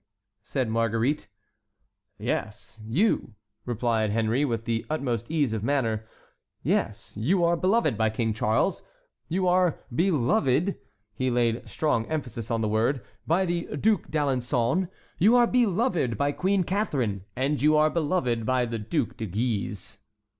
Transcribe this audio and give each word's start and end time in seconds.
said 0.41 0.67
Marguerite. 0.67 1.27
"Yes, 2.17 2.79
you," 2.87 3.35
replied 3.67 4.09
Henry, 4.09 4.43
with 4.43 4.65
the 4.65 4.83
utmost 4.89 5.29
ease 5.29 5.53
of 5.53 5.61
manner; 5.63 6.07
"yes, 6.63 7.15
you 7.15 7.43
are 7.43 7.55
beloved 7.55 7.99
by 7.99 8.09
King 8.09 8.33
Charles, 8.33 8.81
you 9.27 9.47
are 9.47 9.77
beloved" 9.93 10.75
(he 11.13 11.29
laid 11.29 11.69
strong 11.69 12.07
emphasis 12.07 12.49
on 12.49 12.61
the 12.61 12.67
word) 12.67 13.03
"by 13.27 13.45
the 13.45 13.65
Duc 13.77 14.07
d'Alençon, 14.09 14.89
you 15.19 15.35
are 15.35 15.45
beloved 15.45 16.17
by 16.17 16.31
Queen 16.31 16.63
Catharine, 16.63 17.23
and 17.35 17.61
you 17.61 17.77
are 17.77 17.91
beloved 17.91 18.43
by 18.43 18.65
the 18.65 18.79
Duc 18.79 19.17
de 19.17 19.27
Guise." 19.27 19.99